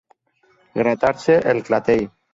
Gratar-se 0.79 1.37
el 1.53 1.65
clatell. 1.69 2.07